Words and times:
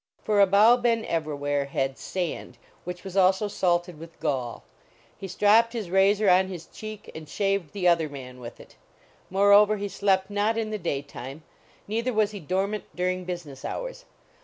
For 0.23 0.41
Abou 0.41 0.77
Ben 0.81 1.05
Evrawhair 1.05 1.67
had 1.67 1.95
sand, 1.95 2.57
which 2.85 3.03
was 3.03 3.15
also 3.15 3.47
salted 3.47 3.99
with 3.99 4.19
gall; 4.19 4.63
he 5.15 5.27
stropped 5.27 5.73
his 5.73 5.91
razor 5.91 6.27
on 6.27 6.47
his 6.47 6.65
cheek 6.65 7.11
and 7.13 7.29
shaved 7.29 7.71
the 7.71 7.87
other 7.87 8.09
man 8.09 8.39
with 8.39 8.59
it. 8.59 8.77
Moreover 9.29 9.77
he 9.77 9.87
slept 9.89 10.31
not 10.31 10.57
in 10.57 10.71
the 10.71 10.79
day 10.79 11.03
time, 11.03 11.43
neither 11.87 12.13
was 12.13 12.31
he 12.31 12.39
dormant 12.39 12.85
during 12.95 13.25
business 13.25 13.63
hours. 13.63 14.05